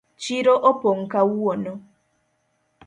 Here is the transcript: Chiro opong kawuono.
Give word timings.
Chiro 0.21 0.53
opong 0.69 1.01
kawuono. 1.13 1.73